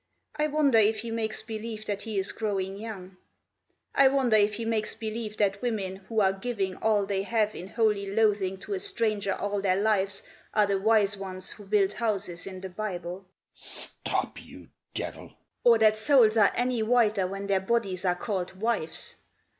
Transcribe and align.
I 0.35 0.47
wonder 0.47 0.79
if 0.79 1.01
he 1.01 1.11
makes 1.11 1.43
believe 1.43 1.85
that 1.85 2.01
he 2.01 2.17
is 2.17 2.31
growing 2.31 2.75
young; 2.75 3.17
I 3.93 4.07
wonder 4.07 4.35
if 4.35 4.55
he 4.55 4.65
makes 4.65 4.95
believe 4.95 5.37
that 5.37 5.61
women 5.61 5.97
who 5.97 6.21
are 6.21 6.33
giving 6.33 6.75
All 6.77 7.05
they 7.05 7.21
have 7.21 7.53
in 7.53 7.67
holy 7.67 8.09
loathing 8.11 8.57
to 8.61 8.73
a 8.73 8.79
stranger 8.79 9.33
all 9.35 9.61
their 9.61 9.79
lives 9.79 10.23
Are 10.55 10.65
the 10.65 10.79
wise 10.79 11.17
ones 11.17 11.51
who 11.51 11.65
build 11.67 11.93
houses 11.93 12.47
in 12.47 12.61
the 12.61 12.69
Bible...." 12.69 13.27
"Stop 13.53 14.43
you 14.43 14.69
devil!""... 14.95 15.35
Or 15.63 15.77
that 15.77 15.97
souls 15.97 16.35
are 16.35 16.51
any 16.55 16.81
whiter 16.81 17.27
when 17.27 17.45
their 17.45 17.61
bodies 17.61 18.03
are 18.03 18.15
called 18.15 18.53
wives. 18.59 19.17